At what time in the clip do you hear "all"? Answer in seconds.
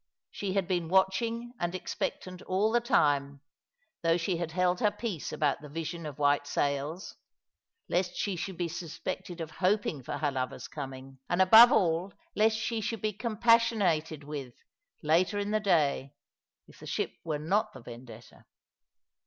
2.47-2.71, 11.71-12.13